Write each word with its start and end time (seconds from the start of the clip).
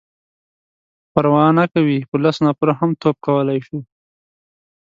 _پروا 1.13 1.45
نه 1.59 1.65
کوي،. 1.73 1.99
په 2.09 2.15
لسو 2.23 2.41
نفرو 2.47 2.73
هم 2.79 2.91
توپ 3.01 3.15
کولای 3.25 3.59
شو. 3.67 3.77